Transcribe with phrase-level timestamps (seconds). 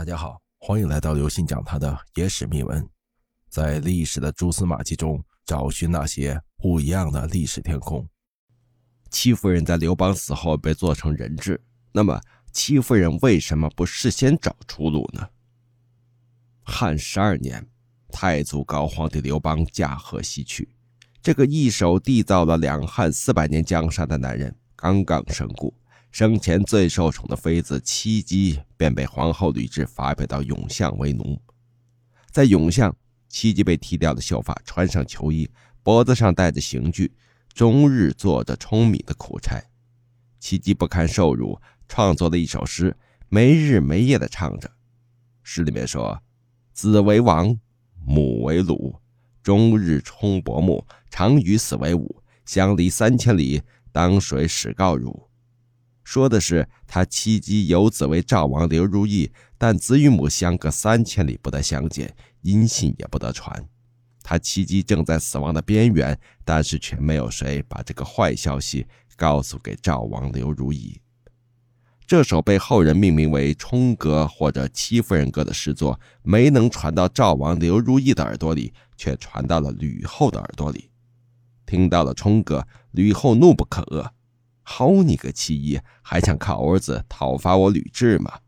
[0.00, 2.88] 大家好，欢迎来到刘信讲他的野史秘闻，
[3.50, 8.08] 在历史的蛛丝马迹中找寻那些不一样的历史天空。
[9.10, 12.18] 戚夫人在刘邦死后被做成人质，那么
[12.50, 15.28] 戚夫人为什么不事先找出路呢？
[16.62, 17.68] 汉十二年，
[18.10, 20.74] 太祖高皇帝刘邦驾鹤西去，
[21.20, 25.74] 这个一手缔造了两汉四百年江山的男人刚刚身故。
[26.10, 31.40] 生前最受宠的妃子戚姬便被皇后吕雉发配到永巷为奴。
[32.30, 32.94] 在永巷，
[33.28, 35.48] 戚姬被剃掉了秀发，穿上囚衣，
[35.82, 37.12] 脖子上戴着刑具，
[37.54, 39.62] 终日做着舂米的苦差。
[40.40, 42.96] 戚姬不堪受辱，创作了一首诗，
[43.28, 44.70] 没日没夜地唱着。
[45.42, 46.20] 诗里面说
[46.72, 47.56] ：“子为王，
[48.04, 48.98] 母为虏，
[49.42, 52.22] 终日冲薄暮，常与死为伍。
[52.44, 55.26] 相离三千里，当水使告汝？”
[56.10, 63.64] 说的是他妻姬有子为赵王刘如意，但子与母相隔三千里，不得相见，音信也不得传。
[64.20, 71.00] 他妻姬正在死亡的边缘，但是却没有谁把这个坏消息告诉给赵王刘如意。
[72.08, 80.90] 这首被后人命名为《冲歌》或者《戚夫人歌》的诗作，没能传到赵王刘如意的耳朵里，却传到了吕后的耳朵里。
[81.66, 82.58] 听到了《冲歌》，
[82.90, 84.10] 吕后怒不可遏。
[84.72, 88.38] 好你个七姨，还想靠儿子讨伐我吕雉吗？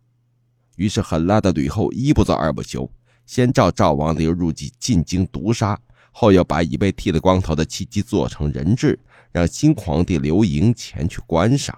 [0.77, 2.89] 于是狠辣的吕后一不做二不休，
[3.27, 5.77] 先召赵王刘如意进京毒杀，
[6.13, 8.97] 后又把已被剃了光头的戚姬做成人质，
[9.33, 11.77] 让新皇帝刘盈前去观赏。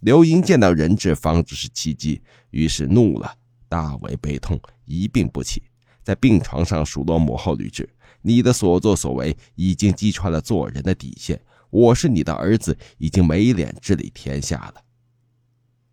[0.00, 3.30] 刘盈见到人质方知是戚姬，于是怒了，
[3.68, 5.62] 大为悲痛，一病不起，
[6.02, 7.86] 在病床上数落母后吕雉
[8.22, 11.38] ：“你的所作所为已经击穿了做人的底线。”
[11.74, 14.84] 我是你的儿子，已经没脸治理天下了。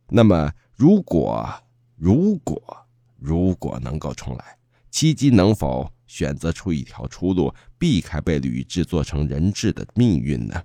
[0.10, 1.52] 那么，如果
[1.96, 2.86] 如果
[3.18, 4.60] 如果能够重来，
[4.92, 10.64] 戚姬能否选择出一条出路，避开被吕雉做成人质的命运呢？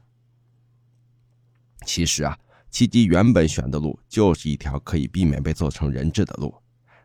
[1.86, 2.38] 其实啊，
[2.70, 6.54] 戚姬原本选的路就是一条可以避免被做成人质的路，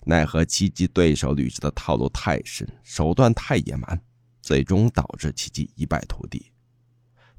[0.03, 4.01] 奈何戚姬对手吕雉的套路太深，手段太野蛮，
[4.41, 6.50] 最终导致戚姬一败涂地。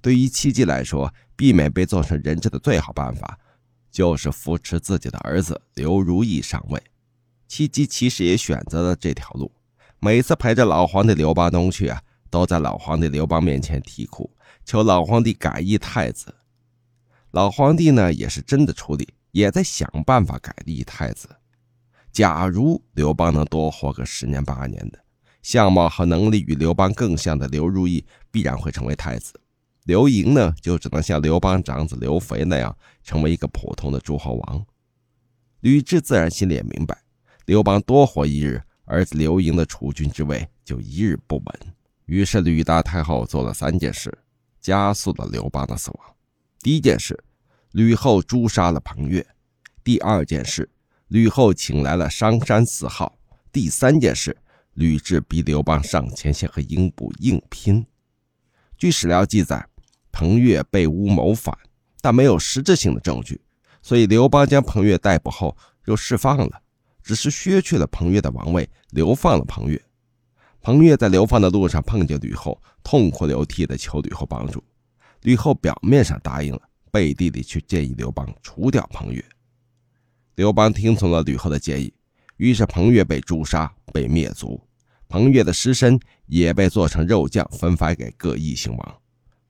[0.03, 3.39] 对于戚姬来说，避免被做成人质的最好办法，
[3.91, 6.83] 就是扶持自己的儿子刘如意上位。
[7.47, 9.53] 戚姬其实也选择了这条路，
[10.01, 14.29] 每次陪着老皇帝刘邦东去啊，都在老皇帝刘邦面前啼哭，
[14.65, 16.35] 求老皇帝改立太子。
[17.31, 21.29] 老皇帝呢，也是真的出力，也在想办法改立太子。
[22.11, 24.99] 假如刘邦能多活个十年八年的，
[25.43, 29.33] 相貌和能力与刘邦更像的刘如意，必然会成为太子。
[29.85, 34.65] 刘盈呢，就只能像刘邦长子刘肥那样，成为一个普通的诸侯王。
[35.59, 37.03] 吕雉自然心里也明白，
[37.47, 41.75] 刘邦多活一日，儿子刘盈的储君之位就一日不稳。
[42.07, 44.17] 于是吕大太后做了三件事，
[44.61, 46.15] 加速了刘邦的死亡。
[46.61, 47.19] 第一件事，
[47.73, 49.21] 吕后诛杀了彭越；
[49.83, 50.71] 第二件事，
[51.09, 53.19] 吕后请来了商山四号；
[53.51, 54.37] 第三件事，
[54.75, 57.85] 吕雉逼刘邦上前线和英布硬拼。
[58.79, 59.67] 据史料记载。
[60.13, 61.57] 彭越被诬谋反，
[62.01, 63.41] 但没有实质性的证据，
[63.83, 65.57] 所以刘邦将彭越逮捕后
[65.87, 66.63] 又释放了，
[67.03, 69.83] 只是削去了彭越的王位，流放了彭越。
[70.61, 74.63] 彭越在流放的路上碰见吕后，痛哭流涕地求吕后帮助。
[75.23, 76.61] 吕后表面上答应了，
[76.93, 79.25] 背地里却建议刘邦除掉彭越。
[80.37, 81.93] 刘邦听从了吕后的建议，
[82.37, 84.61] 于是彭越被诛杀，被灭族，
[85.09, 89.02] 彭越的尸身也被做成肉酱分发给各异姓王。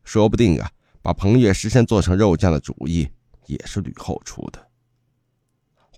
[0.04, 0.70] 说不定啊，
[1.00, 3.08] 把彭越尸身做成肉酱的主意
[3.46, 4.68] 也是吕后出的。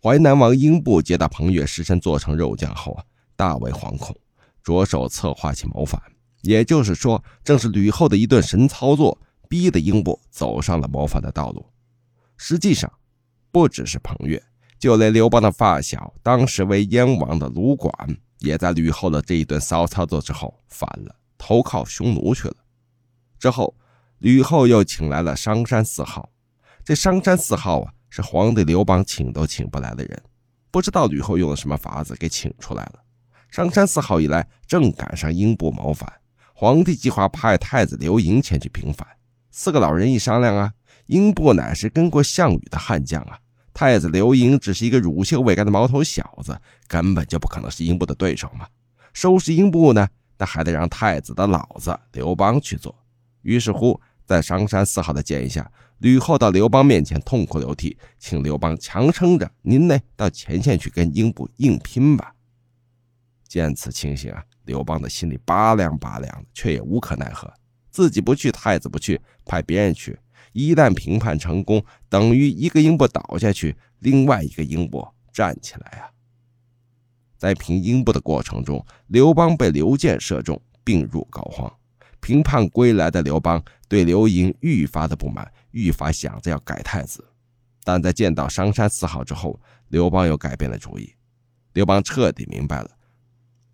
[0.03, 3.05] 淮南王英布接到彭越尸身做成肉酱后啊，
[3.35, 4.15] 大为惶恐，
[4.63, 6.01] 着手策划起谋反。
[6.43, 11.65] 也就是说，正是吕后的一顿神操作，逼得英布走上了谋反的道路。
[12.37, 12.93] 实际上，
[13.51, 14.43] 不只是彭越，
[14.79, 17.93] 就连刘邦的发小，当时为燕王的卢管，
[18.41, 22.57] 也在吕后的这一顿骚操作之后反了，投靠匈奴去了。
[23.39, 23.75] 之后。
[24.25, 26.31] 吕后又请来了商山四号，
[26.83, 30.23] 这商山四号啊，是皇帝刘邦请都请不来的人，
[30.71, 33.05] 不知道吕后用了什么法子给请出来了。
[33.51, 36.11] 商山四号一来，正赶上英布谋反，
[36.55, 39.07] 皇帝计划派太子刘盈前去平反。
[39.51, 40.73] 四个老人一商量啊，
[41.05, 43.39] 英布乃是跟过项羽的悍将啊，
[43.75, 48.67] 太子刘盈只是一个乳臭未干的毛头小子，根本就不可能是英布的对手嘛。
[49.13, 52.97] 收拾英布呢，那还得让太子的老子刘邦去做。
[53.43, 54.01] 于是乎。
[54.25, 62.35] 在商山四号的建议下，吕后到刘邦面前痛哭流涕，请刘邦强撑着，您呢到前线去跟英布硬拼吧。
[63.47, 67.53] 见此情形啊，刘邦的心里拔凉拔凉的，却也无可奈何。
[67.91, 70.19] 自己不去，太子不去，派别人去。
[70.53, 76.11] 一旦评判成功，等于一个英布倒下去，另外一个英布站起来啊。
[77.37, 81.73] 在平英布的过程中，刘邦被刘建射中，病入膏肓。
[82.25, 87.23] 评判归来的刘邦对刘盈愈发的不满，愈发想着要改太子。
[87.85, 91.15] 但在见到商山四号之后，刘邦又改变了主意。
[91.75, 92.91] 刘邦彻底明白了，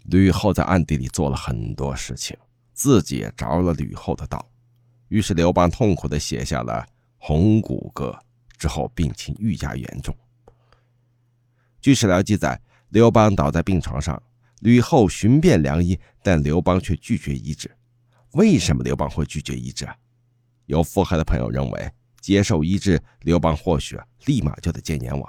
[0.07, 2.37] 吕后在暗地里做了很多事情，
[2.75, 4.45] 自己也着了吕后的道。
[5.11, 6.85] 于是刘邦痛苦的写下了
[7.19, 8.19] 《红谷歌》，
[8.59, 10.13] 之后病情愈加严重。
[11.81, 14.21] 据史料记载，刘邦倒在病床上，
[14.59, 17.71] 吕后寻遍良医，但刘邦却拒绝医治。
[18.33, 19.89] 为什么刘邦会拒绝医治？
[20.67, 21.91] 有腹黑的朋友认为，
[22.21, 25.29] 接受医治，刘邦或许立马就得见阎王；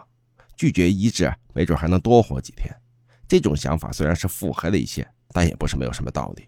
[0.55, 2.71] 拒绝医治，没准还能多活几天。
[3.27, 6.47] 这种想法虽然是腹黑了一些，但也不是没有什么道理。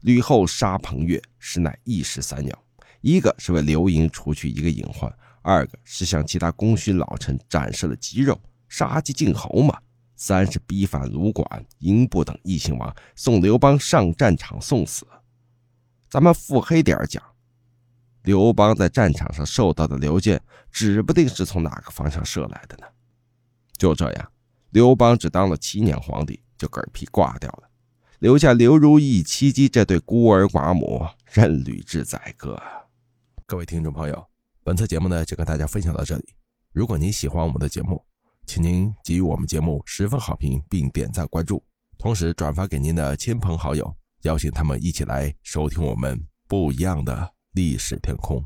[0.00, 2.64] 吕后杀彭越，实乃一石三鸟：
[3.00, 8.36] 一个是为刘盈除去一个隐患，二个是向其他功勋老臣展示了肌肉，
[8.68, 9.72] 杀鸡儆猴嘛；
[10.16, 15.06] 三是逼反卢管、英布等异姓王，送刘邦上战场送死。
[16.08, 17.22] 咱们腹黑点讲，
[18.22, 22.86] 刘邦在战场上受到的流箭，指不定是从哪个方向射来的呢。
[23.76, 24.32] 就这样，
[24.70, 27.68] 刘邦只当了七年皇帝，就嗝屁挂掉了，
[28.20, 32.60] 留下刘如意、戚姬这对孤儿寡母任吕雉宰割。
[33.44, 34.26] 各位听众朋友，
[34.64, 36.34] 本次节目呢就跟大家分享到这里。
[36.72, 38.04] 如果您喜欢我们的节目，
[38.46, 41.62] 请您给予我们节目十分好评，并点赞关注，
[41.98, 43.94] 同时转发给您的亲朋好友。
[44.26, 48.44] 邀请他们一起来收听我们不一样的历史天空。